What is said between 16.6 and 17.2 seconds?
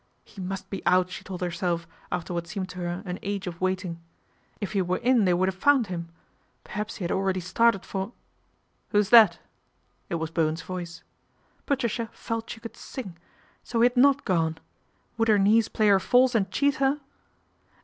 her